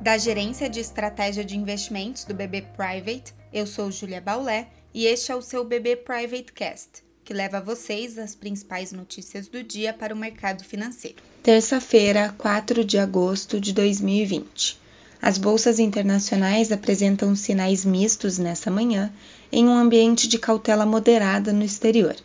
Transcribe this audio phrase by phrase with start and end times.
[0.00, 5.30] Da Gerência de Estratégia de Investimentos do BB Private, eu sou Julia Baulé e este
[5.30, 9.92] é o seu BB Private Cast, que leva a vocês as principais notícias do dia
[9.92, 11.18] para o mercado financeiro.
[11.42, 14.80] Terça-feira, 4 de agosto de 2020.
[15.20, 19.12] As bolsas internacionais apresentam sinais mistos nessa manhã,
[19.52, 22.16] em um ambiente de cautela moderada no exterior.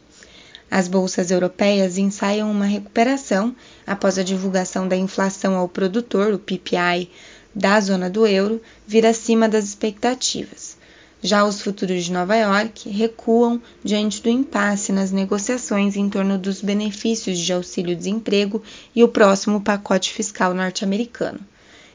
[0.71, 3.55] As bolsas europeias ensaiam uma recuperação
[3.85, 7.09] após a divulgação da inflação ao produtor, o PPI,
[7.55, 10.77] da zona do euro, vir acima das expectativas.
[11.21, 16.61] Já os futuros de Nova York recuam diante do impasse nas negociações em torno dos
[16.61, 18.61] benefícios de auxílio-desemprego
[18.93, 21.39] e o próximo pacote fiscal norte-americano.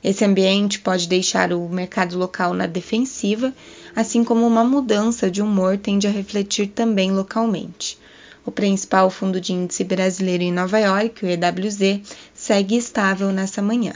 [0.03, 3.55] Esse ambiente pode deixar o mercado local na defensiva,
[3.95, 7.99] assim como uma mudança de humor tende a refletir também localmente.
[8.45, 12.01] O principal fundo de índice brasileiro em Nova York, o EWZ,
[12.35, 13.93] segue estável nessa manhã.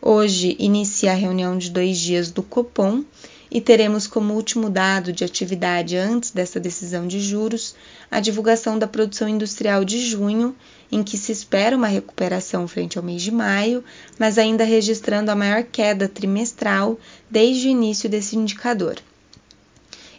[0.00, 3.04] Hoje inicia a reunião de dois dias do Copom
[3.50, 7.74] e teremos como último dado de atividade antes dessa decisão de juros
[8.10, 10.54] a divulgação da produção industrial de junho,
[10.90, 13.82] em que se espera uma recuperação frente ao mês de maio,
[14.18, 18.96] mas ainda registrando a maior queda trimestral desde o início desse indicador.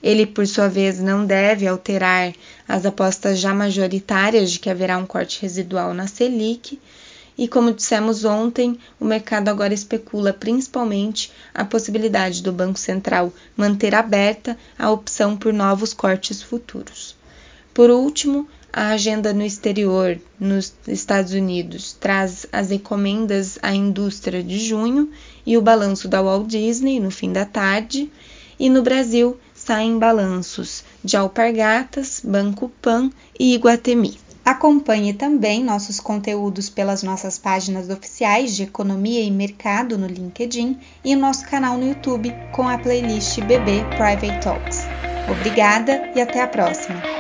[0.02, 2.34] Ele, por sua vez, não deve alterar
[2.68, 6.80] as apostas já majoritárias de que haverá um corte residual na Selic.
[7.42, 13.96] E como dissemos ontem, o mercado agora especula principalmente a possibilidade do Banco Central manter
[13.96, 17.16] aberta a opção por novos cortes futuros.
[17.74, 24.60] Por último, a agenda no exterior, nos Estados Unidos, traz as encomendas à indústria de
[24.60, 25.10] junho
[25.46, 28.12] e o balanço da Walt Disney no fim da tarde.
[28.60, 34.20] E no Brasil, saem balanços de Alpargatas, Banco Pan e Iguatemi.
[34.46, 41.16] Acompanhe também nossos conteúdos pelas nossas páginas oficiais de Economia e Mercado no LinkedIn e
[41.16, 44.88] nosso canal no YouTube com a playlist BB Private Talks.
[45.30, 47.19] Obrigada e até a próxima!